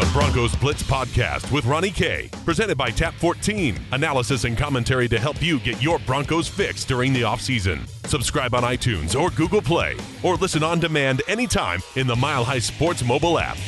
[0.00, 3.78] the Broncos Blitz podcast with Ronnie K, presented by Tap 14.
[3.92, 7.86] Analysis and commentary to help you get your Broncos fixed during the offseason.
[8.08, 12.60] Subscribe on iTunes or Google Play, or listen on demand anytime in the Mile High
[12.60, 13.58] Sports mobile app.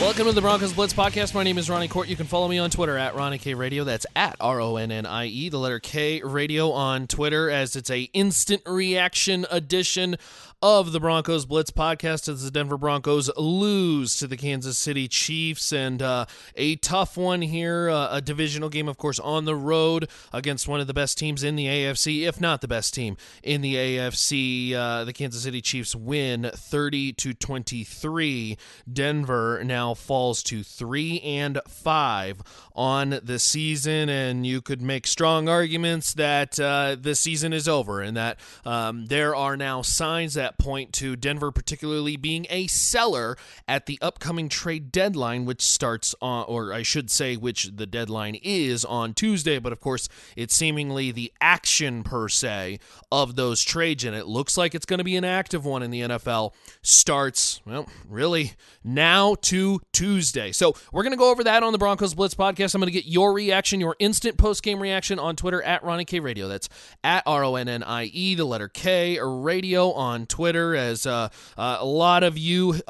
[0.00, 1.34] Welcome to the Broncos Blitz podcast.
[1.34, 2.06] My name is Ronnie Kohrt.
[2.06, 3.82] You can follow me on Twitter at Ronnie K Radio.
[3.82, 7.74] That's at R O N N I E, the letter K Radio on Twitter, as
[7.74, 10.16] it's a instant reaction edition
[10.60, 15.72] of the Broncos Blitz podcast as the Denver Broncos lose to the Kansas City Chiefs.
[15.72, 16.26] And uh,
[16.56, 20.80] a tough one here, uh, a divisional game, of course, on the road against one
[20.80, 24.74] of the best teams in the AFC, if not the best team in the AFC.
[24.74, 28.58] Uh, the Kansas City Chiefs win 30 to 23.
[28.92, 32.42] Denver now falls to 3 and 5
[32.74, 34.08] on the season.
[34.08, 39.06] And you could make strong arguments that uh, the season is over and that um,
[39.06, 43.36] there are now signs that point to Denver, particularly being a seller
[43.66, 48.36] at the upcoming trade deadline, which starts on, or I should say, which the deadline
[48.36, 49.58] is on Tuesday.
[49.58, 52.78] But of course, it's seemingly the action per se
[53.12, 55.90] of those trades, and it looks like it's going to be an active one in
[55.90, 56.52] the NFL.
[56.82, 58.52] Starts, well, really
[58.84, 60.52] now to Tuesday.
[60.52, 62.74] So we're going to go over that on the Broncos Blitz podcast.
[62.74, 66.04] I'm going to get your reaction, your instant post game reaction on Twitter at Ronnie
[66.04, 66.48] K Radio.
[66.48, 66.68] That's
[67.02, 70.37] at R O N N I E, the letter K, radio on Twitter.
[70.38, 72.80] Twitter, as uh, uh, a lot of you.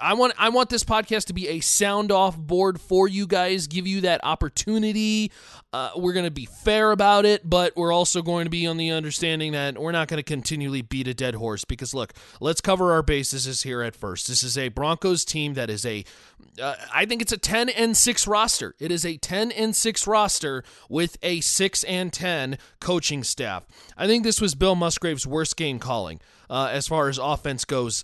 [0.00, 3.66] I want I want this podcast to be a sound off board for you guys,
[3.66, 5.30] give you that opportunity.
[5.72, 8.76] Uh, we're going to be fair about it, but we're also going to be on
[8.76, 11.64] the understanding that we're not going to continually beat a dead horse.
[11.64, 14.28] Because look, let's cover our bases here at first.
[14.28, 16.04] This is a Broncos team that is a,
[16.60, 18.74] uh, I think it's a ten and six roster.
[18.78, 23.66] It is a ten and six roster with a six and ten coaching staff.
[23.96, 28.02] I think this was Bill Musgrave's worst game calling uh, as far as offense goes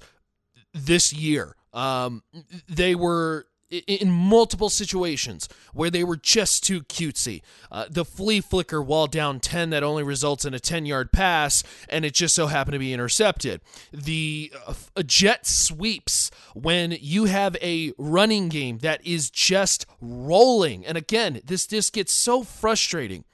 [0.75, 1.57] this year.
[1.73, 2.23] Um,
[2.69, 7.41] they were in multiple situations where they were just too cutesy.
[7.71, 11.63] Uh, the flea flicker while down 10 that only results in a 10 yard pass,
[11.89, 13.61] and it just so happened to be intercepted.
[13.93, 20.85] The uh, jet sweeps when you have a running game that is just rolling.
[20.85, 23.25] And again, this just gets so frustrating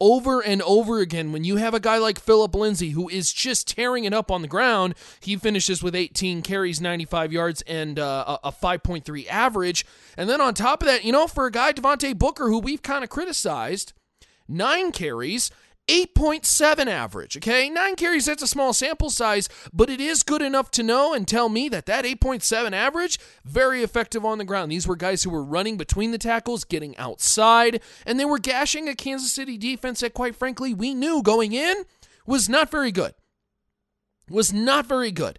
[0.00, 3.68] over and over again when you have a guy like Philip Lindsay who is just
[3.68, 4.94] tearing it up on the ground.
[5.20, 9.86] He finishes with 18 carries, 95 yards, and uh, a 5.3 average.
[10.16, 12.82] And then on top of that, you know, for a guy, Devontae Booker, who we've
[12.82, 13.92] kind of criticized,
[14.48, 15.50] nine carries
[15.88, 17.36] 8.7 average.
[17.36, 21.14] Okay, nine carries, that's a small sample size, but it is good enough to know
[21.14, 24.72] and tell me that that 8.7 average, very effective on the ground.
[24.72, 28.88] These were guys who were running between the tackles, getting outside, and they were gashing
[28.88, 31.84] a Kansas City defense that, quite frankly, we knew going in
[32.26, 33.14] was not very good.
[34.28, 35.38] Was not very good.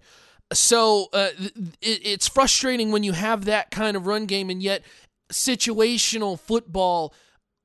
[0.54, 1.30] So uh,
[1.82, 4.84] it, it's frustrating when you have that kind of run game, and yet
[5.30, 7.14] situational football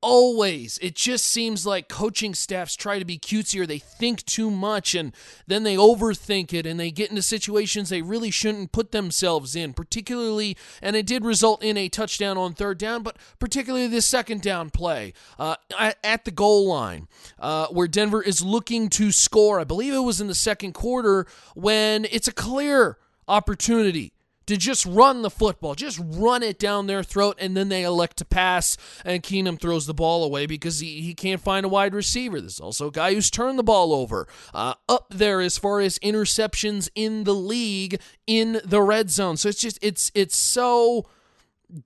[0.03, 4.51] always it just seems like coaching staffs try to be cutesy or they think too
[4.51, 5.13] much and
[5.47, 9.73] then they overthink it and they get into situations they really shouldn't put themselves in
[9.73, 14.41] particularly and it did result in a touchdown on third down but particularly this second
[14.41, 15.55] down play uh,
[16.03, 17.07] at the goal line
[17.39, 19.59] uh, where denver is looking to score.
[19.59, 21.25] I believe it was in the second quarter
[21.55, 22.97] when it's a clear
[23.27, 24.13] opportunity
[24.45, 28.17] to just run the football, just run it down their throat, and then they elect
[28.17, 31.93] to pass, and Keenum throws the ball away because he, he can't find a wide
[31.93, 32.39] receiver.
[32.39, 34.27] There's also a guy who's turned the ball over.
[34.53, 39.37] Uh, up there as far as interceptions in the league in the red zone.
[39.37, 41.07] So it's just it's it's so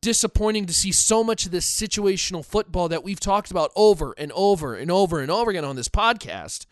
[0.02, 4.32] disappointing to see so much of this situational football that we've talked about over and
[4.34, 6.66] over and over and over again on this podcast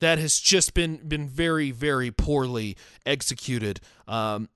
[0.00, 3.80] that has just been been very very poorly executed.
[4.06, 4.48] Um,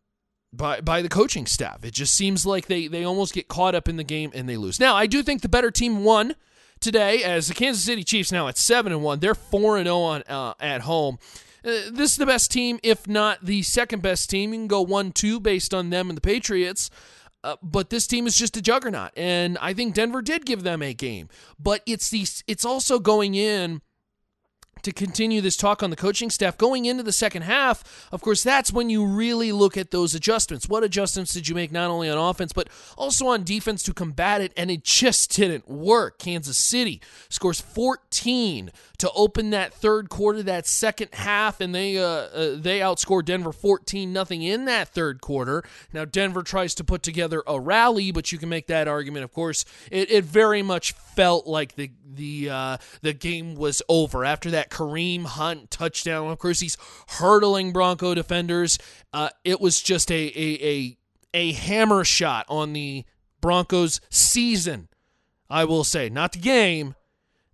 [0.53, 1.85] by by the coaching staff.
[1.85, 4.57] It just seems like they they almost get caught up in the game and they
[4.57, 4.79] lose.
[4.79, 6.35] Now, I do think the better team won
[6.81, 9.21] today as the Kansas City Chiefs now at 7 and 1.
[9.21, 11.19] They're 4 and 0 on uh, at home.
[11.65, 14.53] Uh, this is the best team if not the second best team.
[14.53, 16.91] You can go 1-2 based on them and the Patriots.
[17.45, 20.83] Uh, but this team is just a juggernaut and I think Denver did give them
[20.83, 21.29] a game.
[21.59, 23.81] But it's the it's also going in
[24.83, 28.43] to continue this talk on the coaching staff going into the second half, of course,
[28.43, 30.69] that's when you really look at those adjustments.
[30.69, 34.41] What adjustments did you make not only on offense, but also on defense to combat
[34.41, 34.53] it?
[34.57, 36.19] And it just didn't work.
[36.19, 38.71] Kansas City scores 14
[39.03, 43.51] to open that third quarter, that second half, and they uh, uh, they outscore Denver
[43.51, 45.65] 14 nothing in that third quarter.
[45.93, 49.25] Now Denver tries to put together a rally, but you can make that argument.
[49.25, 54.25] Of course, it, it very much felt like the the uh, the game was over
[54.25, 56.31] after that Kareem Hunt touchdown.
[56.31, 56.77] Of course, he's
[57.09, 58.79] hurdling Bronco defenders.
[59.13, 60.99] Uh, it was just a, a a
[61.35, 63.05] a hammer shot on the
[63.41, 64.89] Broncos season.
[65.51, 66.95] I will say, not the game,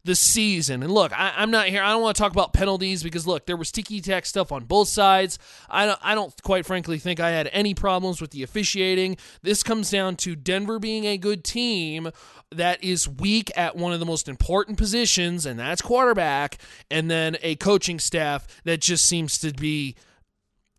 [0.05, 0.83] the season.
[0.83, 1.83] And look, I, am not here.
[1.83, 4.65] I don't want to talk about penalties because look, there was sticky tack stuff on
[4.65, 5.39] both sides.
[5.69, 5.99] I don't.
[6.03, 9.17] I don't quite frankly think I had any problems with the officiating.
[9.43, 12.11] This comes down to Denver being a good team
[12.51, 16.59] that is weak at one of the most important positions, and that's quarterback,
[16.91, 19.97] and then a coaching staff that just seems to be.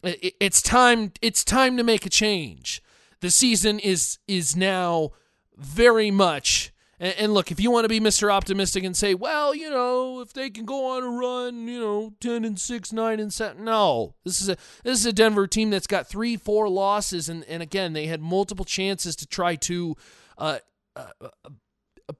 [0.01, 1.11] It's time.
[1.21, 2.81] It's time to make a change.
[3.19, 5.11] The season is is now
[5.57, 8.31] very much and, and look, if you want to be Mr.
[8.31, 12.13] Optimistic and say, well, you know, if they can go on a run, you know,
[12.19, 13.63] 10 and 6, 9 and 7.
[13.63, 14.15] No.
[14.23, 17.63] This is a this is a Denver team that's got 3 4 losses and and
[17.63, 19.95] again, they had multiple chances to try to
[20.37, 20.59] uh,
[20.95, 22.13] uh, uh,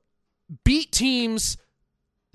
[0.63, 1.57] beat teams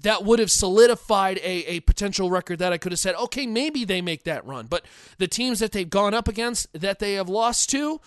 [0.00, 3.84] that would have solidified a, a potential record that I could have said, okay, maybe
[3.84, 4.66] they make that run.
[4.66, 4.84] But
[5.18, 8.00] the teams that they've gone up against that they have lost to,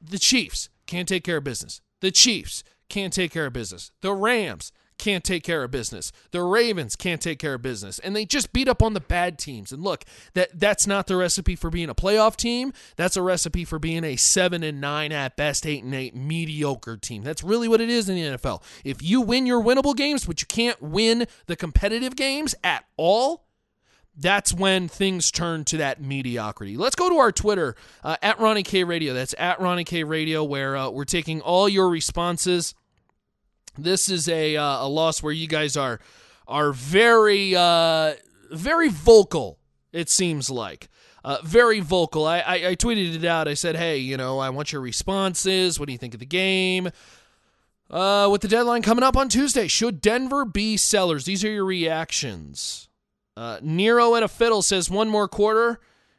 [0.00, 1.82] the Chiefs can't take care of business.
[2.00, 3.90] The Chiefs can't take care of business.
[4.00, 6.12] The Rams can't take care of business.
[6.32, 7.98] The Ravens can't take care of business.
[8.00, 9.72] And they just beat up on the bad teams.
[9.72, 10.04] And look,
[10.34, 12.72] that that's not the recipe for being a playoff team.
[12.96, 16.96] That's a recipe for being a 7 and 9 at best 8 and 8 mediocre
[16.96, 17.22] team.
[17.22, 18.62] That's really what it is in the NFL.
[18.84, 23.44] If you win your winnable games, but you can't win the competitive games at all,
[24.18, 26.76] that's when things turn to that mediocrity.
[26.76, 29.14] Let's go to our Twitter uh, at Ronnie K Radio.
[29.14, 32.74] That's at Ronnie K Radio, where uh, we're taking all your responses.
[33.78, 36.00] This is a uh, a loss where you guys are
[36.48, 38.14] are very uh,
[38.50, 39.58] very vocal.
[39.92, 40.88] It seems like.
[41.24, 42.26] Uh, very vocal.
[42.26, 43.48] I, I, I tweeted it out.
[43.48, 45.78] I said, "Hey, you know, I want your responses.
[45.78, 46.90] What do you think of the game?"
[47.90, 51.24] Uh, with the deadline coming up on Tuesday, should Denver be sellers?
[51.24, 52.87] These are your reactions.
[53.38, 55.78] Uh, Nero and a fiddle says one more quarter,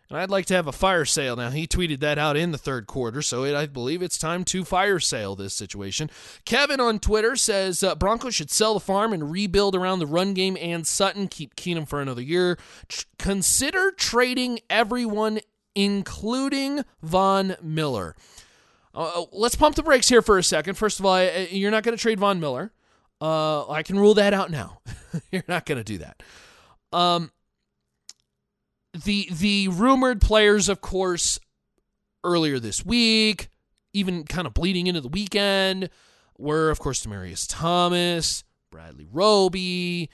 [0.09, 1.35] and I'd like to have a fire sale.
[1.35, 4.45] Now he tweeted that out in the third quarter, so it, I believe it's time
[4.45, 6.09] to fire sale this situation.
[6.45, 10.33] Kevin on Twitter says uh, Broncos should sell the farm and rebuild around the run
[10.33, 11.27] game and Sutton.
[11.27, 12.57] Keep Keenum for another year.
[13.17, 15.41] Consider trading everyone,
[15.75, 18.15] including Von Miller.
[18.95, 20.75] Uh, uh let's pump the brakes here for a second.
[20.75, 22.71] First of all, you're not going to trade Von Miller.
[23.19, 24.79] Uh, I can rule that out now.
[25.33, 26.23] you're not going to do that.
[26.91, 27.31] Um,
[28.93, 31.39] the the rumored players, of course,
[32.23, 33.49] earlier this week,
[33.93, 35.89] even kind of bleeding into the weekend,
[36.37, 40.09] were of course Demaryius Thomas, Bradley Roby,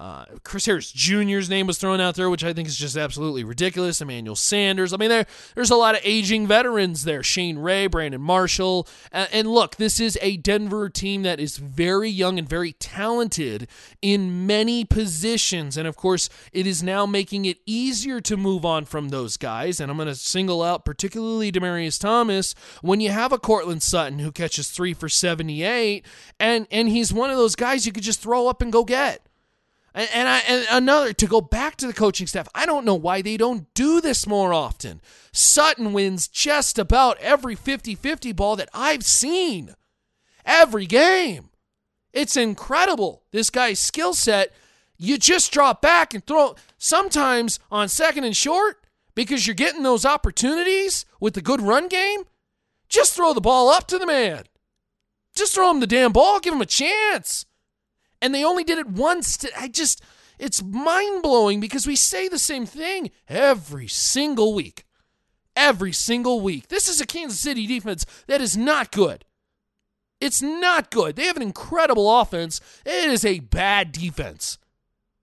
[0.00, 3.44] uh, Chris Harris Jr.'s name was thrown out there, which I think is just absolutely
[3.44, 4.00] ridiculous.
[4.00, 4.94] Emmanuel Sanders.
[4.94, 7.22] I mean, there there's a lot of aging veterans there.
[7.22, 8.88] Shane Ray, Brandon Marshall.
[9.12, 13.68] Uh, and look, this is a Denver team that is very young and very talented
[14.00, 15.76] in many positions.
[15.76, 19.80] And of course, it is now making it easier to move on from those guys.
[19.80, 24.20] And I'm going to single out particularly Demaryius Thomas when you have a Courtland Sutton
[24.20, 26.06] who catches three for 78,
[26.38, 29.26] and and he's one of those guys you could just throw up and go get.
[29.94, 33.22] And, I, and another, to go back to the coaching staff, I don't know why
[33.22, 35.00] they don't do this more often.
[35.32, 39.74] Sutton wins just about every 50 50 ball that I've seen.
[40.44, 41.50] Every game.
[42.12, 43.22] It's incredible.
[43.32, 44.52] This guy's skill set.
[44.96, 48.84] You just drop back and throw, sometimes on second and short,
[49.14, 52.24] because you're getting those opportunities with the good run game.
[52.88, 54.44] Just throw the ball up to the man.
[55.34, 56.40] Just throw him the damn ball.
[56.40, 57.46] Give him a chance
[58.20, 59.36] and they only did it once.
[59.38, 60.02] To, I just,
[60.38, 64.84] it's mind blowing because we say the same thing every single week.
[65.56, 66.68] Every single week.
[66.68, 69.24] This is a Kansas City defense that is not good.
[70.20, 71.16] It's not good.
[71.16, 72.60] They have an incredible offense.
[72.84, 74.58] It is a bad defense.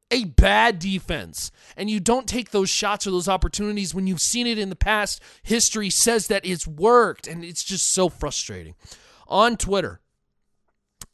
[0.09, 1.51] A bad defense.
[1.75, 4.75] And you don't take those shots or those opportunities when you've seen it in the
[4.75, 5.21] past.
[5.43, 8.73] History says that it's worked, and it's just so frustrating.
[9.27, 9.99] On Twitter,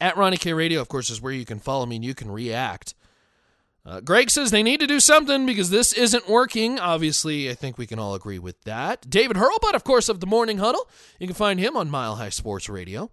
[0.04, 2.30] at Ronnie K Radio, of course, is where you can follow me and you can
[2.30, 2.94] react.
[3.86, 6.78] Uh, Greg says they need to do something because this isn't working.
[6.78, 9.10] Obviously, I think we can all agree with that.
[9.10, 10.90] David Hurlbut, of course, of the Morning Huddle.
[11.20, 13.12] You can find him on Mile High Sports Radio.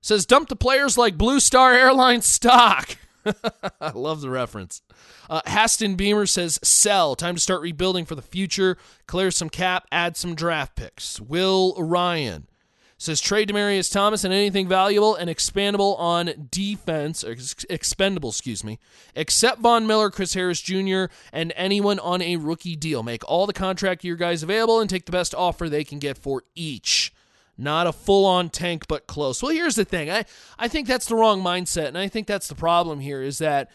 [0.00, 2.96] Says dump the players like Blue Star Airlines stock.
[3.80, 4.82] I love the reference.
[5.28, 7.16] Uh, Haston Beamer says sell.
[7.16, 8.78] Time to start rebuilding for the future.
[9.08, 9.88] Clear some cap.
[9.90, 11.20] Add some draft picks.
[11.20, 12.46] Will Ryan
[12.98, 17.36] says trade Demaryius Thomas and anything valuable and expandable on defense, or
[17.68, 18.78] expendable, excuse me,
[19.14, 23.02] except Von Miller, Chris Harris Jr., and anyone on a rookie deal.
[23.02, 26.16] Make all the contract year guys available and take the best offer they can get
[26.16, 27.12] for each.
[27.58, 29.42] Not a full on tank, but close.
[29.42, 30.10] Well, here's the thing.
[30.10, 30.24] I,
[30.58, 33.70] I think that's the wrong mindset, and I think that's the problem here is that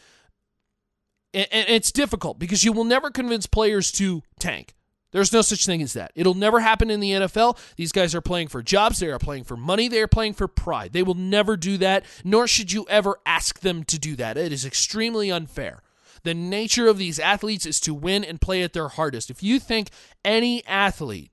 [1.33, 4.75] And it's difficult because you will never convince players to tank.
[5.11, 6.11] There's no such thing as that.
[6.15, 7.57] It'll never happen in the NFL.
[7.75, 8.99] These guys are playing for jobs.
[8.99, 9.87] They are playing for money.
[9.87, 10.93] They are playing for pride.
[10.93, 14.37] They will never do that, nor should you ever ask them to do that.
[14.37, 15.81] It is extremely unfair.
[16.23, 19.29] The nature of these athletes is to win and play at their hardest.
[19.29, 19.89] If you think
[20.23, 21.31] any athlete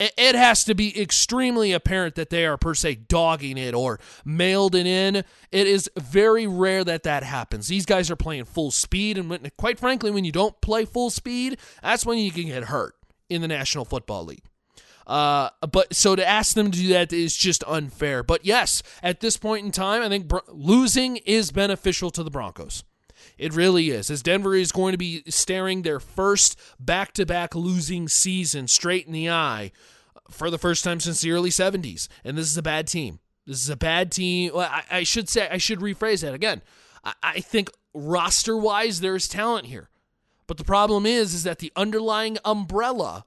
[0.00, 4.74] it has to be extremely apparent that they are per se dogging it or mailed
[4.74, 5.16] it in.
[5.16, 7.68] It is very rare that that happens.
[7.68, 11.10] These guys are playing full speed, and when, quite frankly, when you don't play full
[11.10, 12.94] speed, that's when you can get hurt
[13.28, 14.44] in the National Football League.
[15.06, 18.22] Uh, but so to ask them to do that is just unfair.
[18.22, 22.84] But yes, at this point in time, I think losing is beneficial to the Broncos.
[23.40, 24.10] It really is.
[24.10, 29.06] As Denver is going to be staring their first back to back losing season straight
[29.06, 29.72] in the eye
[30.30, 32.06] for the first time since the early 70s.
[32.22, 33.18] And this is a bad team.
[33.46, 34.52] This is a bad team.
[34.54, 36.60] Well, I, I should say, I should rephrase that again.
[37.02, 39.88] I, I think roster wise, there's talent here.
[40.46, 43.24] But the problem is, is that the underlying umbrella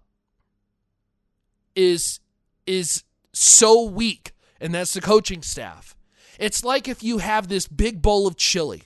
[1.76, 2.20] is
[2.68, 5.96] is so weak, and that's the coaching staff.
[6.38, 8.84] It's like if you have this big bowl of chili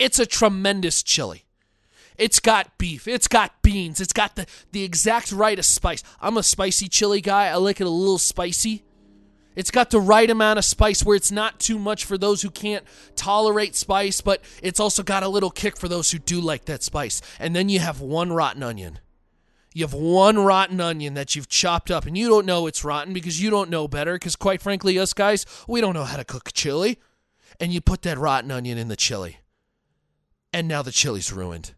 [0.00, 1.44] it's a tremendous chili.
[2.16, 3.06] It's got beef.
[3.06, 4.00] It's got beans.
[4.00, 6.02] It's got the, the exact right of spice.
[6.20, 7.46] I'm a spicy chili guy.
[7.48, 8.82] I like it a little spicy.
[9.54, 12.50] It's got the right amount of spice where it's not too much for those who
[12.50, 16.64] can't tolerate spice, but it's also got a little kick for those who do like
[16.64, 17.20] that spice.
[17.38, 19.00] And then you have one rotten onion.
[19.74, 23.12] You have one rotten onion that you've chopped up, and you don't know it's rotten
[23.12, 24.14] because you don't know better.
[24.14, 26.98] Because, quite frankly, us guys, we don't know how to cook chili.
[27.60, 29.40] And you put that rotten onion in the chili
[30.52, 31.74] and now the chili's ruined.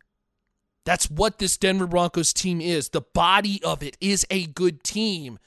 [0.84, 2.88] That's what this Denver Broncos team is.
[2.88, 5.38] The body of it is a good team,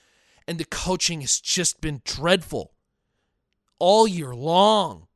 [0.48, 2.72] and the coaching has just been dreadful
[3.79, 5.08] all year long.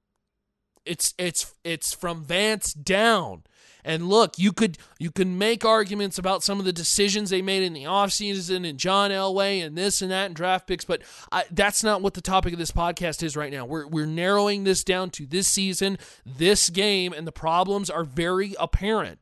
[0.86, 3.44] It's it's it's from Vance down.
[3.90, 7.64] And look, you could you can make arguments about some of the decisions they made
[7.64, 11.46] in the offseason and John Elway and this and that and draft picks, but I,
[11.50, 13.66] that's not what the topic of this podcast is right now.
[13.66, 18.54] We're we're narrowing this down to this season, this game, and the problems are very
[18.60, 19.22] apparent.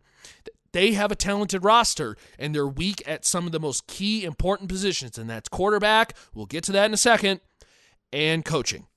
[0.73, 4.67] They have a talented roster and they're weak at some of the most key important
[4.67, 6.13] positions, and that's quarterback.
[6.35, 7.39] We'll get to that in a second,
[8.11, 8.87] and coaching.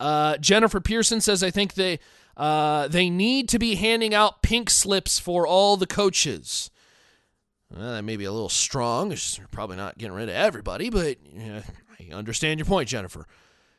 [0.00, 2.00] Uh, Jennifer Pearson says, I think they
[2.38, 6.70] uh, they need to be handing out pink slips for all the coaches.
[7.70, 9.12] Well, that may be a little strong.
[9.12, 11.62] It's probably not getting rid of everybody, but yeah,
[11.98, 13.26] I understand your point, Jennifer.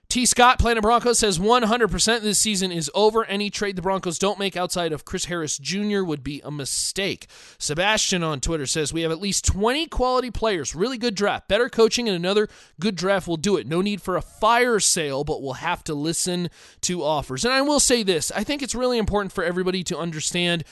[0.10, 0.26] T.
[0.26, 3.26] Scott, Planet Broncos, says 100% this season is over.
[3.26, 6.02] Any trade the Broncos don't make outside of Chris Harris Jr.
[6.02, 7.28] would be a mistake.
[7.60, 10.74] Sebastian on Twitter says we have at least 20 quality players.
[10.74, 11.48] Really good draft.
[11.48, 12.48] Better coaching and another
[12.80, 13.68] good draft will do it.
[13.68, 16.50] No need for a fire sale, but we'll have to listen
[16.82, 17.46] to offers.
[17.46, 20.64] And I will say this I think it's really important for everybody to understand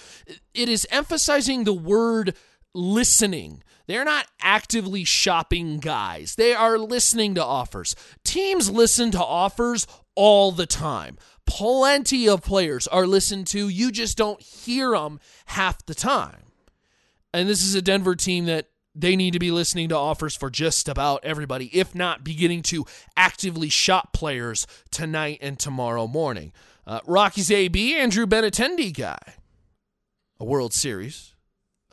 [0.55, 2.35] it is emphasizing the word
[2.73, 3.61] listening.
[3.87, 6.35] They're not actively shopping guys.
[6.35, 7.95] They are listening to offers.
[8.23, 11.17] Teams listen to offers all the time.
[11.45, 13.69] Plenty of players are listened to.
[13.69, 16.43] You just don't hear them half the time.
[17.33, 20.49] And this is a Denver team that they need to be listening to offers for
[20.49, 26.51] just about everybody, if not beginning to actively shop players tonight and tomorrow morning.
[26.85, 29.35] Uh, Rockies AB, Andrew Benintendi guy.
[30.39, 31.33] A World Series,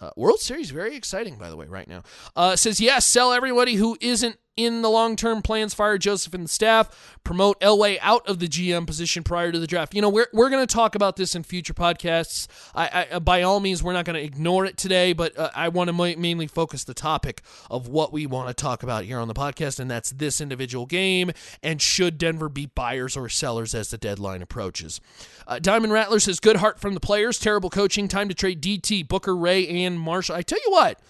[0.05, 2.03] uh, World Series, very exciting, by the way, right now.
[2.37, 6.45] Uh, says, yes, sell everybody who isn't in the long term plans, fire Joseph and
[6.45, 9.95] the staff, promote Elway out of the GM position prior to the draft.
[9.95, 12.47] You know, we're, we're going to talk about this in future podcasts.
[12.75, 15.69] I, I by all means, we're not going to ignore it today, but uh, I
[15.69, 19.19] want to ma- mainly focus the topic of what we want to talk about here
[19.19, 21.33] on the podcast, and that's this individual game
[21.63, 25.01] and should Denver be buyers or sellers as the deadline approaches.
[25.47, 29.07] Uh, Diamond Rattler says, good heart from the players, terrible coaching, time to trade DT,
[29.09, 30.37] Booker, Ray, and Marshall.
[30.37, 31.01] I tell you what,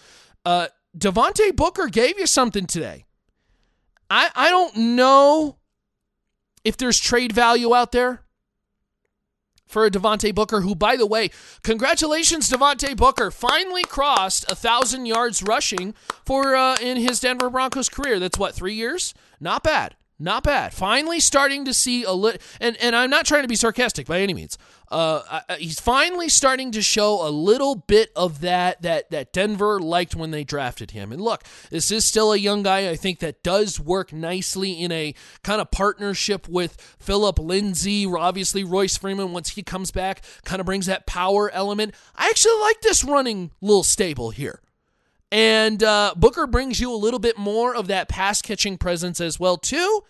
[0.44, 3.04] uh, Devontae Booker gave you something today.
[4.14, 5.56] I, I don't know
[6.62, 8.22] if there's trade value out there
[9.66, 11.30] for a Devontae Booker, who, by the way,
[11.64, 15.94] congratulations, Devontae Booker, finally crossed a thousand yards rushing
[16.24, 18.20] for uh, in his Denver Broncos career.
[18.20, 19.14] That's what three years?
[19.40, 19.96] Not bad.
[20.16, 20.72] Not bad.
[20.72, 24.20] Finally starting to see a little, and, and I'm not trying to be sarcastic by
[24.20, 24.56] any means.
[24.90, 30.14] Uh, he's finally starting to show a little bit of that that that Denver liked
[30.14, 31.12] when they drafted him.
[31.12, 32.88] And look, this is still a young guy.
[32.88, 38.06] I think that does work nicely in a kind of partnership with Philip Lindsay.
[38.06, 41.94] Obviously, Royce Freeman once he comes back kind of brings that power element.
[42.14, 44.60] I actually like this running little stable here.
[45.32, 49.40] And uh, Booker brings you a little bit more of that pass catching presence as
[49.40, 50.02] well too.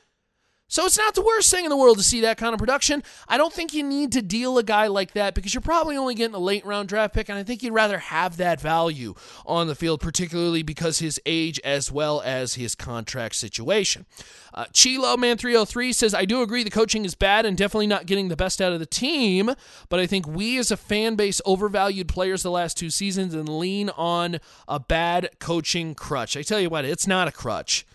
[0.66, 3.02] So it's not the worst thing in the world to see that kind of production.
[3.28, 6.14] I don't think you need to deal a guy like that because you're probably only
[6.14, 9.66] getting a late round draft pick, and I think you'd rather have that value on
[9.66, 14.06] the field, particularly because his age as well as his contract situation.
[14.54, 18.06] Uh, Chilo Man 303 says, I do agree the coaching is bad and definitely not
[18.06, 19.50] getting the best out of the team,
[19.90, 23.48] but I think we as a fan base overvalued players the last two seasons and
[23.48, 26.36] lean on a bad coaching crutch.
[26.36, 27.86] I tell you what, it's not a crutch.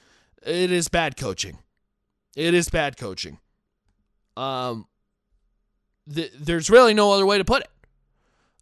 [0.45, 1.57] It is bad coaching.
[2.35, 3.39] It is bad coaching.
[4.37, 4.87] Um,
[6.13, 7.69] th- there's really no other way to put it.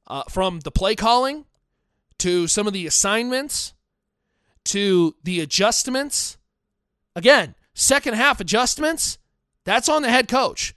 [0.07, 1.45] Uh, from the play calling
[2.17, 3.73] to some of the assignments
[4.63, 6.37] to the adjustments.
[7.15, 9.17] Again, second half adjustments,
[9.65, 10.73] that's on the head coach.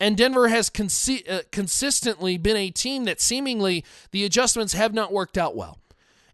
[0.00, 5.12] And Denver has consi- uh, consistently been a team that seemingly the adjustments have not
[5.12, 5.78] worked out well.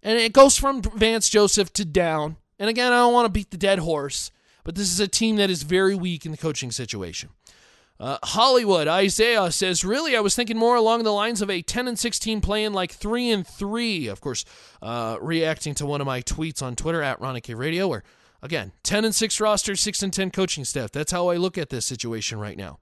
[0.02, 2.36] And it goes from Vance Joseph to down.
[2.58, 4.30] And again, I don't want to beat the dead horse
[4.64, 7.30] but this is a team that is very weak in the coaching situation.
[8.00, 11.86] Uh, Hollywood Isaiah says, "Really, I was thinking more along the lines of a 10
[11.86, 14.44] and 16 playing like three and three." Of course,
[14.80, 18.02] uh, reacting to one of my tweets on Twitter at Ronnie K Radio, where
[18.42, 20.90] again 10 and six roster, six and 10 coaching staff.
[20.90, 22.80] That's how I look at this situation right now.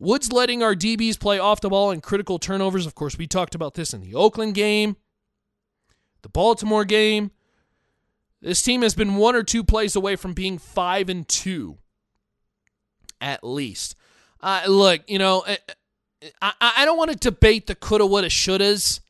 [0.00, 2.86] Woods letting our DBs play off the ball and critical turnovers.
[2.86, 4.96] Of course, we talked about this in the Oakland game,
[6.22, 7.30] the Baltimore game.
[8.40, 11.78] This team has been one or two plays away from being five and two,
[13.20, 13.96] at least.
[14.40, 15.56] Uh, look, you know, eh,
[16.22, 19.00] eh, I, I don't want to debate the coulda, woulda, shouldas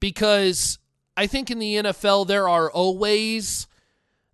[0.00, 0.78] because
[1.16, 3.66] I think in the NFL there are always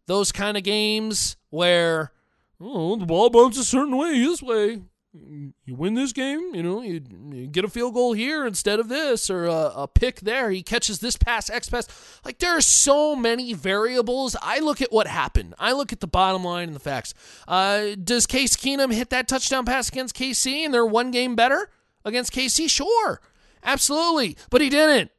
[0.06, 2.12] those kind of games where
[2.60, 4.82] oh the ball bounces a certain way this way
[5.14, 7.00] you win this game, you know, you,
[7.32, 10.50] you, get a field goal here instead of this, or a, a, pick there.
[10.50, 11.86] He catches this pass, X pass.
[12.24, 14.34] Like there are so many variables.
[14.42, 15.54] I look at what happened.
[15.58, 17.14] I look at the bottom line and the facts.
[17.46, 21.70] Uh, does Case Keenum hit that touchdown pass against KC and they're one game better
[22.04, 22.68] against KC?
[22.68, 23.20] Sure,
[23.62, 25.12] absolutely, but he didn't.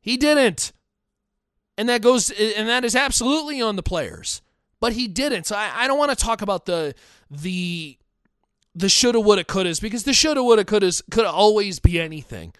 [0.00, 0.72] He didn't,
[1.78, 4.42] and that goes, and that is absolutely on the players.
[4.80, 5.44] But he didn't.
[5.44, 6.94] So I, I don't want to talk about the
[7.30, 7.98] the
[8.78, 12.52] the shoulda, woulda, couldas because the shoulda, woulda, couldas could always be anything.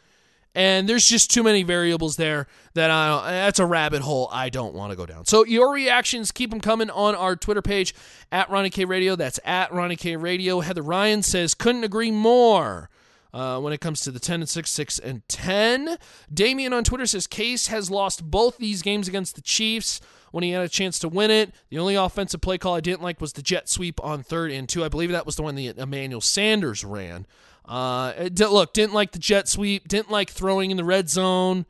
[0.55, 4.75] And there's just too many variables there that I that's a rabbit hole I don't
[4.75, 5.27] want to go down.
[5.27, 7.95] So your reactions, keep them coming on our Twitter page
[8.33, 9.15] at Ronnie K Radio.
[9.15, 10.61] That's at Ronnie K Radio.
[10.61, 12.91] Heather Ryan says couldn't agree more.
[13.31, 15.99] Uh, when it comes to the 10 and 6, 6 and 10.
[16.33, 20.51] Damien on Twitter says Case has lost both these games against the Chiefs when he
[20.51, 21.53] had a chance to win it.
[21.71, 24.69] The only offensive play call I didn't like was the jet sweep on third and
[24.69, 24.85] two.
[24.85, 27.27] I believe that was the one that Emmanuel Sanders ran.
[27.65, 31.67] Uh, look, didn't like the jet sweep, didn't like throwing in the red zone.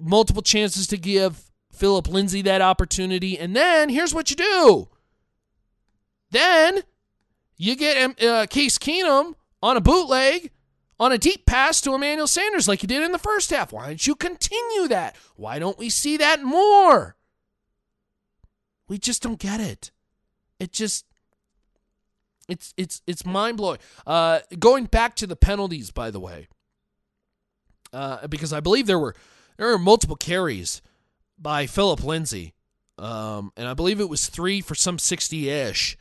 [0.00, 3.38] Multiple chances to give Philip Lindsay that opportunity.
[3.38, 4.88] And then here's what you do.
[6.30, 6.82] Then
[7.56, 10.50] you get uh, Case Keenum on a bootleg
[11.00, 13.72] on a deep pass to Emmanuel Sanders like you did in the first half.
[13.72, 15.16] Why don't you continue that?
[15.34, 17.16] Why don't we see that more?
[18.86, 19.90] We just don't get it.
[20.58, 21.06] It just
[22.48, 23.78] it's it's it's mind blowing.
[24.06, 26.48] Uh, going back to the penalties, by the way,
[27.92, 29.14] uh, because I believe there were
[29.56, 30.82] there were multiple carries
[31.38, 32.52] by Philip Lindsay,
[32.98, 35.96] um, and I believe it was three for some sixty ish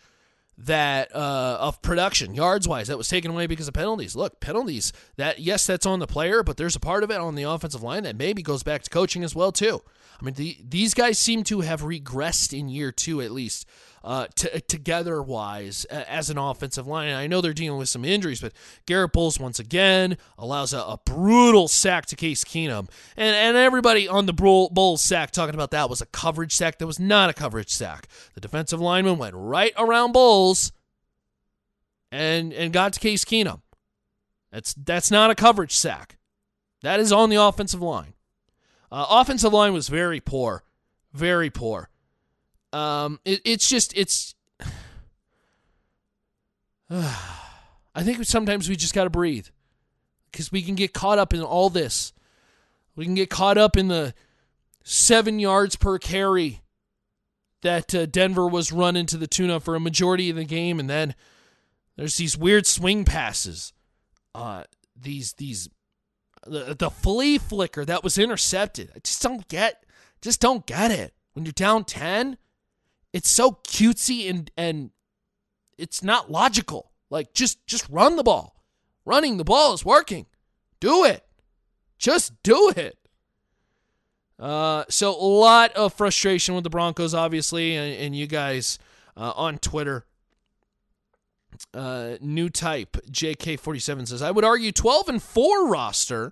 [0.66, 4.16] that uh, of production yards wise that was taken away because of penalties.
[4.16, 7.36] Look, penalties that yes, that's on the player, but there's a part of it on
[7.36, 9.82] the offensive line that maybe goes back to coaching as well too.
[10.20, 13.66] I mean, the, these guys seem to have regressed in year two at least
[14.04, 17.10] uh, t- together wise as an offensive line.
[17.10, 18.54] And I know they're dealing with some injuries, but
[18.86, 24.08] Garrett Bolles once again allows a, a brutal sack to Case Keenum, and and everybody
[24.08, 26.78] on the Bolles sack talking about that was a coverage sack.
[26.78, 28.08] That was not a coverage sack.
[28.34, 30.72] The defensive lineman went right around Bolles
[32.12, 33.62] and and got to Case Keenum.
[34.52, 36.18] That's that's not a coverage sack.
[36.82, 38.14] That is on the offensive line.
[38.92, 40.64] Uh, offensive line was very poor,
[41.14, 41.90] very poor.
[42.74, 44.36] Um, it, it's just it's.
[46.90, 49.48] I think sometimes we just got to breathe
[50.32, 52.14] because we can get caught up in all this.
[52.96, 54.14] We can get caught up in the
[54.84, 56.62] seven yards per carry
[57.62, 60.90] that uh, Denver was running to the tuna for a majority of the game, and
[60.90, 61.16] then
[61.98, 63.74] there's these weird swing passes,
[64.34, 64.64] uh,
[64.96, 65.70] these these
[66.46, 68.92] the the flea flicker that was intercepted.
[68.96, 69.84] I just don't get,
[70.22, 71.14] just don't get it.
[71.34, 72.38] When you're down ten,
[73.14, 74.92] it's so cutesy and and
[75.78, 76.92] it's not logical.
[77.10, 78.56] Like just just run the ball.
[79.06, 80.28] Running the ball is working.
[80.80, 81.26] Do it.
[81.98, 82.98] Just do it.
[84.40, 88.80] Uh, so a lot of frustration with the Broncos, obviously, and, and you guys
[89.18, 90.06] uh, on Twitter
[91.74, 96.32] Uh, new type JK47 says I would argue 12 and 4 roster,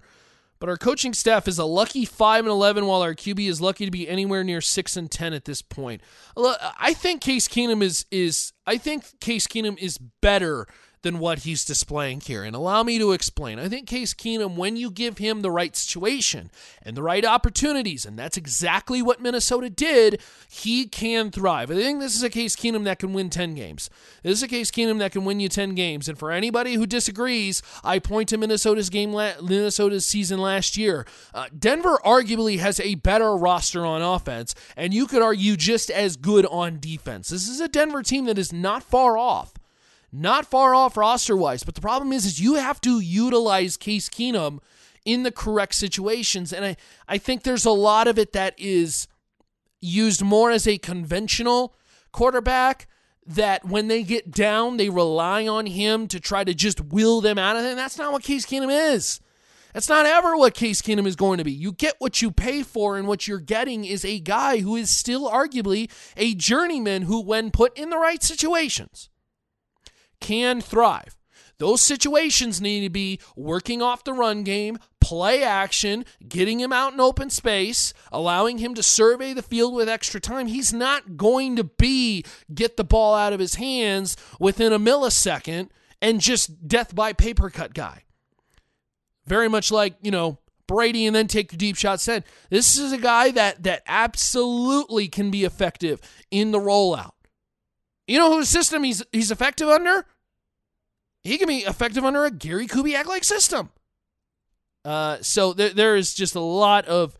[0.59, 3.85] but our coaching staff is a lucky 5 and 11 while our QB is lucky
[3.85, 6.01] to be anywhere near 6 and 10 at this point.
[6.35, 10.67] I think Case Keenum is is I think Case Keenum is better
[11.01, 12.43] than what he's displaying here.
[12.43, 13.59] And allow me to explain.
[13.59, 18.05] I think Case Keenum, when you give him the right situation and the right opportunities,
[18.05, 21.71] and that's exactly what Minnesota did, he can thrive.
[21.71, 23.89] I think this is a Case Keenum that can win 10 games.
[24.23, 26.09] This is a Case Keenum that can win you 10 games.
[26.09, 31.05] And for anybody who disagrees, I point to Minnesota's game, Minnesota's season last year.
[31.33, 36.17] Uh, Denver arguably has a better roster on offense, and you could argue just as
[36.17, 37.29] good on defense.
[37.29, 39.53] This is a Denver team that is not far off
[40.11, 41.63] not far off roster wise.
[41.63, 44.59] But the problem is, is you have to utilize Case Keenum
[45.05, 46.51] in the correct situations.
[46.51, 49.07] And I, I think there's a lot of it that is
[49.79, 51.75] used more as a conventional
[52.11, 52.87] quarterback
[53.25, 57.37] that when they get down, they rely on him to try to just will them
[57.37, 57.69] out of it.
[57.69, 59.19] And that's not what Case Keenum is.
[59.73, 61.51] That's not ever what Case Keenum is going to be.
[61.51, 64.89] You get what you pay for, and what you're getting is a guy who is
[64.89, 69.09] still arguably a journeyman who, when put in the right situations,
[70.19, 71.17] can thrive.
[71.59, 76.93] Those situations need to be working off the run game, play action, getting him out
[76.93, 80.47] in open space, allowing him to survey the field with extra time.
[80.47, 85.69] He's not going to be get the ball out of his hands within a millisecond
[85.99, 88.03] and just death by paper cut guy.
[89.25, 92.23] Very much like, you know, Brady and then take the deep shot said.
[92.49, 97.11] This is a guy that that absolutely can be effective in the rollout.
[98.07, 100.05] You know whose system he's he's effective under?
[101.23, 103.69] He can be effective under a Gary Kubiak like system.
[104.85, 107.17] Uh, so there, there is just a lot of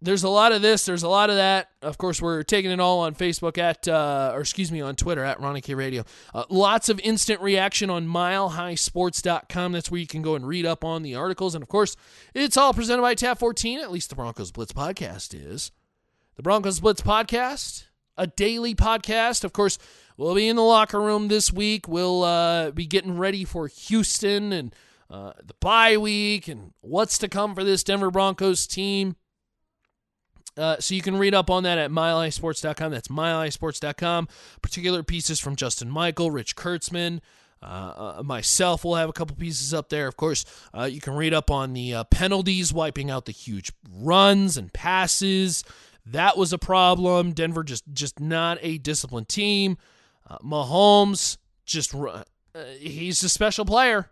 [0.00, 1.70] there's a lot of this, there's a lot of that.
[1.82, 5.24] Of course, we're taking it all on Facebook at, uh, or excuse me, on Twitter
[5.24, 6.04] at Ronnie K Radio.
[6.34, 9.72] Uh, lots of instant reaction on milehighsports.com.
[9.72, 11.54] That's where you can go and read up on the articles.
[11.54, 11.96] And of course,
[12.34, 13.80] it's all presented by Tap 14.
[13.80, 15.72] At least the Broncos Blitz podcast is.
[16.36, 17.84] The Broncos Blitz podcast
[18.16, 19.44] a daily podcast.
[19.44, 19.78] Of course,
[20.16, 21.88] we'll be in the locker room this week.
[21.88, 24.74] We'll uh, be getting ready for Houston and
[25.10, 29.16] uh, the bye week and what's to come for this Denver Broncos team.
[30.56, 32.90] Uh, so you can read up on that at milehighsports.com.
[32.90, 34.28] That's milehighsports.com.
[34.62, 37.20] Particular pieces from Justin Michael, Rich Kurtzman,
[37.62, 40.06] uh, uh, myself will have a couple pieces up there.
[40.06, 40.44] Of course,
[40.76, 44.72] uh, you can read up on the uh, penalties, wiping out the huge runs and
[44.72, 45.64] passes.
[46.06, 47.32] That was a problem.
[47.32, 49.76] Denver just just not a disciplined team.
[50.28, 52.22] Uh, Mahomes just uh,
[52.78, 54.10] he's a special player.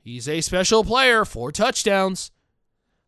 [0.00, 1.24] He's a special player.
[1.24, 2.32] Four touchdowns.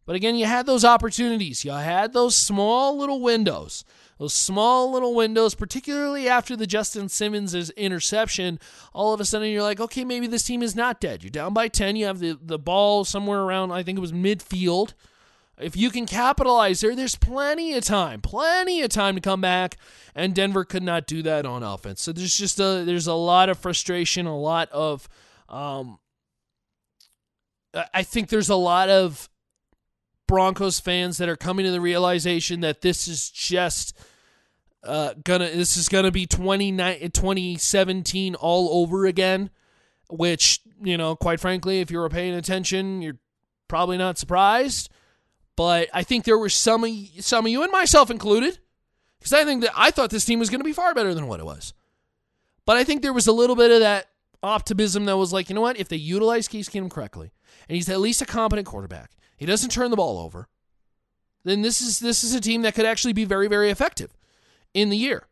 [0.07, 1.65] But again, you had those opportunities.
[1.65, 3.85] You had those small little windows.
[4.19, 8.61] Those small little windows, particularly after the Justin Simmons' interception,
[8.93, 11.25] all of a sudden you're like, okay, maybe this team is not dead.
[11.25, 11.97] You're down by 10.
[11.97, 14.93] You have the, the ball somewhere around, I think it was midfield.
[15.59, 19.77] If you can capitalize there, there's plenty of time, plenty of time to come back,
[20.15, 22.03] and Denver could not do that on offense.
[22.03, 25.09] So there's just a there's a lot of frustration, a lot of
[25.49, 25.99] um,
[27.93, 29.29] I think there's a lot of
[30.27, 33.95] Broncos fans that are coming to the realization that this is just
[34.83, 39.51] uh, gonna this is gonna be 2017 all over again.
[40.11, 43.19] Which you know, quite frankly, if you were paying attention, you're
[43.69, 44.91] probably not surprised.
[45.57, 46.91] But I think there were some of,
[47.21, 48.59] some of you, and myself included,
[49.19, 51.27] because I think that I thought this team was going to be far better than
[51.27, 51.73] what it was.
[52.67, 54.07] But I think there was a little bit of that
[54.43, 55.79] optimism that was like, you know what?
[55.79, 57.33] If they utilize Case Keenum correctly,
[57.69, 60.49] and he's at least a competent quarterback, he doesn't turn the ball over,
[61.45, 64.17] then this is this is a team that could actually be very very effective
[64.73, 65.25] in the year.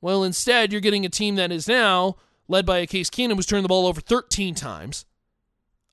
[0.00, 2.16] Well, instead, you're getting a team that is now
[2.48, 5.06] led by a Case Keenum who's turned the ball over 13 times.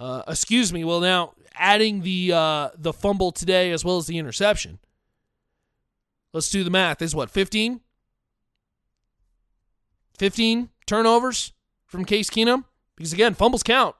[0.01, 0.83] Uh, excuse me.
[0.83, 4.79] Well, now adding the uh, the fumble today as well as the interception.
[6.33, 7.01] Let's do the math.
[7.01, 7.79] Is what 15?
[10.17, 11.53] 15 turnovers
[11.85, 12.65] from Case Keenum
[12.97, 13.95] because again, fumbles count.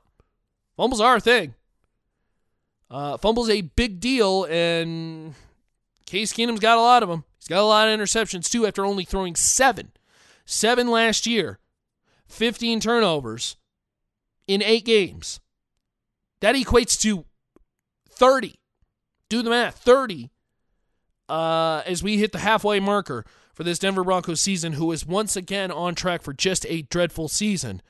[0.75, 1.55] Fumbles are a thing.
[2.89, 5.33] Uh, fumbles a big deal, and
[6.05, 7.23] Case Keenum's got a lot of them.
[7.39, 9.91] He's got a lot of interceptions too after only throwing seven,
[10.45, 11.59] seven last year,
[12.27, 13.55] 15 turnovers
[14.47, 15.39] in eight games.
[16.41, 17.25] That equates to
[18.21, 18.53] 30.
[19.29, 20.29] Do the math 30
[21.27, 25.35] uh, as we hit the halfway marker for this Denver Broncos season, who is once
[25.35, 27.81] again on track for just a dreadful season.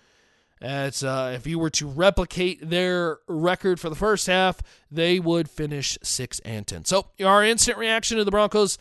[0.61, 5.49] As uh, if you were to replicate their record for the first half, they would
[5.49, 6.85] finish six and ten.
[6.85, 8.77] So our instant reaction to the Broncos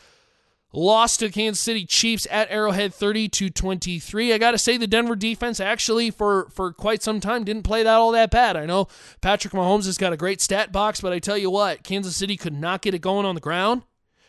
[0.73, 4.33] lost to Kansas City Chiefs at Arrowhead 30 to 23.
[4.33, 7.83] I got to say the Denver defense actually for for quite some time didn't play
[7.83, 8.57] that all that bad.
[8.57, 8.89] I know
[9.21, 12.37] Patrick Mahomes has got a great stat box, but I tell you what, Kansas City
[12.37, 13.83] could not get it going on the ground.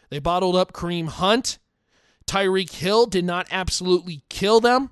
[0.09, 1.57] They bottled up Kareem Hunt.
[2.27, 4.91] Tyreek Hill did not absolutely kill them.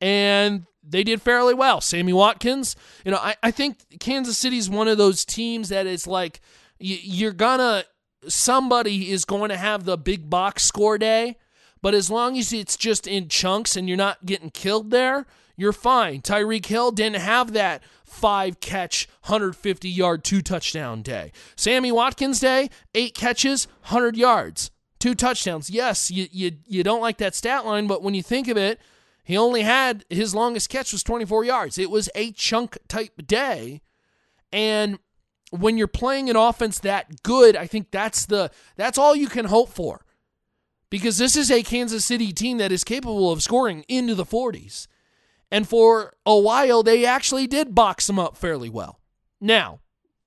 [0.00, 1.80] And they did fairly well.
[1.80, 6.06] Sammy Watkins, you know, I, I think Kansas City's one of those teams that is
[6.06, 6.40] like
[6.78, 7.84] you, you're gonna
[8.28, 11.36] somebody is going to have the big box score day,
[11.80, 15.72] but as long as it's just in chunks and you're not getting killed there, you're
[15.72, 16.22] fine.
[16.22, 21.32] Tyreek Hill didn't have that five catch, 150 yard, two touchdown day.
[21.56, 25.70] Sammy Watkins day, eight catches, 100 yards, two touchdowns.
[25.70, 28.80] Yes, you, you, you don't like that stat line, but when you think of it,
[29.24, 31.78] he only had his longest catch was 24 yards.
[31.78, 33.82] It was a chunk type day.
[34.52, 34.98] And
[35.52, 39.44] when you're playing an offense that good, I think that's the that's all you can
[39.44, 40.04] hope for.
[40.88, 44.86] Because this is a Kansas City team that is capable of scoring into the 40s.
[45.50, 49.00] And for a while they actually did box them up fairly well.
[49.40, 49.80] Now,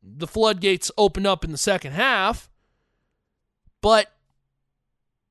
[0.03, 2.49] the floodgates opened up in the second half,
[3.81, 4.11] but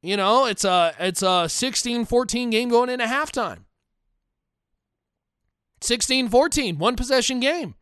[0.03, 3.61] you know, it's a it's a 16-14 game going into halftime.
[5.81, 7.75] 16-14, one possession game.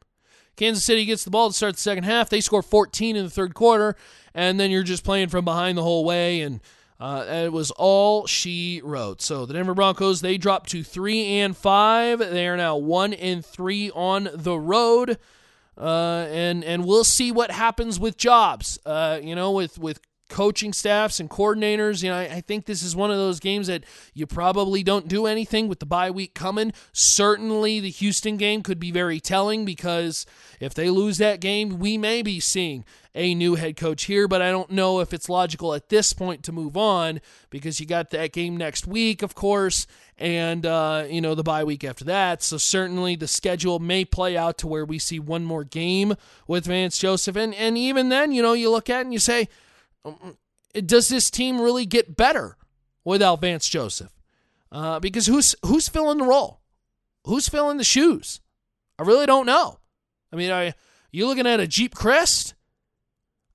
[0.56, 2.28] Kansas City gets the ball to start the second half.
[2.28, 3.96] They score 14 in the third quarter,
[4.34, 6.60] and then you're just playing from behind the whole way, and
[7.00, 9.20] uh, it was all she wrote.
[9.20, 12.18] So the Denver Broncos they dropped to three and five.
[12.18, 15.18] They are now one and three on the road,
[15.76, 18.78] uh, and and we'll see what happens with jobs.
[18.86, 20.00] Uh, you know, with with
[20.32, 22.02] coaching staffs and coordinators.
[22.02, 25.06] You know, I, I, think this is one of those games that you probably don't
[25.06, 26.72] do anything with the bye week coming.
[26.92, 30.24] Certainly, the Houston game could be very telling because
[30.58, 34.40] if they lose that game, we may be seeing a new head coach here, but
[34.40, 38.08] I don't know if it's logical at this point to move on because you got
[38.10, 42.42] that game next week, of course, and uh, you know the bye week after that.
[42.42, 46.14] So certainly the schedule may play out to where we see one more game
[46.46, 49.18] with Vance Joseph, and and even then, you know, you look at it and you
[49.18, 49.48] say
[50.86, 52.56] does this team really get better
[53.04, 54.12] without Vance Joseph?
[54.70, 56.60] Uh, because who's who's filling the role?
[57.24, 58.40] Who's filling the shoes?
[58.98, 59.78] I really don't know.
[60.32, 60.74] I mean, are
[61.10, 62.54] you looking at a Jeep Christ?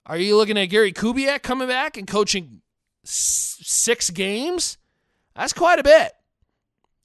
[0.05, 2.61] Are you looking at Gary Kubiak coming back and coaching
[3.03, 4.77] s- six games?
[5.35, 6.13] That's quite a bit.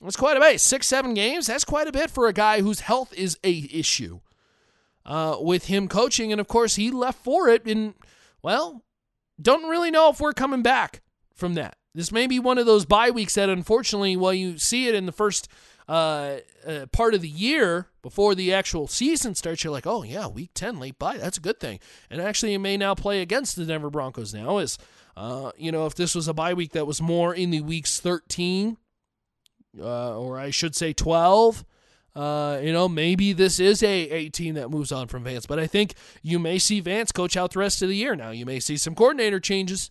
[0.01, 0.61] That's quite a bit.
[0.61, 1.47] Six, seven games.
[1.47, 4.21] That's quite a bit for a guy whose health is a issue.
[5.05, 7.67] Uh, with him coaching, and of course he left for it.
[7.67, 7.95] And
[8.41, 8.85] well,
[9.43, 11.03] don't really know if we're coming back
[11.35, 11.77] from that.
[11.95, 15.07] This may be one of those bye weeks that, unfortunately, while you see it in
[15.07, 15.49] the first
[15.89, 20.27] uh, uh, part of the year before the actual season starts, you're like, oh, yeah,
[20.27, 21.19] week 10, late bye.
[21.19, 21.81] That's a good thing.
[22.09, 24.59] And actually, you may now play against the Denver Broncos now.
[24.59, 24.79] Is
[25.17, 28.01] uh, you know, if this was a bye week that was more in the weeks
[28.01, 28.77] 13,
[29.79, 31.65] uh, or I should say 12,
[32.15, 35.59] uh, you know, maybe this is a, a team that moves on from Vance, but
[35.59, 38.15] I think you may see Vance coach out the rest of the year.
[38.15, 39.91] Now, you may see some coordinator changes.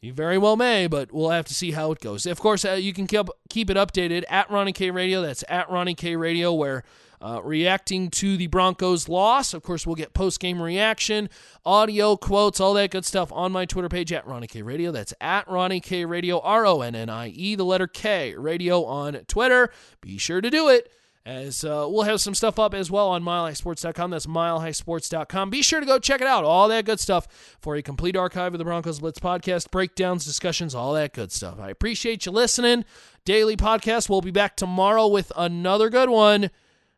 [0.00, 2.26] You very well may, but we'll have to see how it goes.
[2.26, 5.22] Of course, uh, you can keep, keep it updated at Ronnie K Radio.
[5.22, 6.84] That's at Ronnie K Radio, where
[7.22, 9.54] uh, reacting to the Broncos' loss.
[9.54, 11.30] Of course, we'll get post game reaction,
[11.64, 14.92] audio, quotes, all that good stuff on my Twitter page at Ronnie K Radio.
[14.92, 18.84] That's at Ronnie K Radio, R O N N I E, the letter K, radio
[18.84, 19.70] on Twitter.
[20.02, 20.92] Be sure to do it
[21.26, 24.10] as uh, we'll have some stuff up as well on milehighsports.com.
[24.10, 25.50] That's milehighsports.com.
[25.50, 26.44] Be sure to go check it out.
[26.44, 27.26] All that good stuff
[27.60, 31.58] for a complete archive of the Broncos Blitz podcast, breakdowns, discussions, all that good stuff.
[31.58, 32.84] I appreciate you listening.
[33.24, 34.10] Daily podcast.
[34.10, 36.50] We'll be back tomorrow with another good one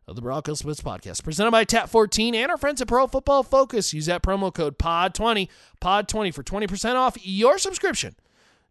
[0.08, 3.44] of the Broncos Blitz podcast, presented by Tap 14 and our friends at Pro Football
[3.44, 3.92] Focus.
[3.92, 5.48] Use that promo code POD20,
[5.80, 8.16] POD20 for 20% off your subscription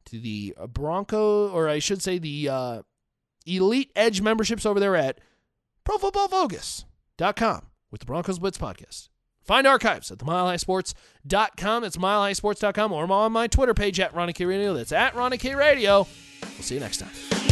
[0.05, 2.81] to the Bronco, or I should say the uh,
[3.45, 5.19] Elite Edge memberships over there at
[5.85, 9.09] ProFootballFocus.com with the Broncos Blitz podcast.
[9.41, 11.83] Find archives at the milehighsports.com.
[11.83, 14.73] That's milehighsports.com or on my Twitter page at Ronnie K Radio.
[14.73, 16.07] That's at Ronnie K Radio.
[16.41, 17.44] We'll see you next time.